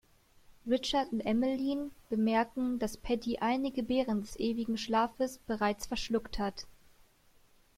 Richard 0.65 1.11
und 1.13 1.19
Emmeline 1.19 1.91
bemerken, 2.09 2.79
dass 2.79 2.97
Paddy 2.97 3.37
einige 3.37 3.83
„Beeren 3.83 4.21
des 4.21 4.35
ewigen 4.39 4.75
Schlafes“ 4.75 5.37
bereits 5.37 5.85
verschluckt 5.85 6.39
hat. 6.39 6.65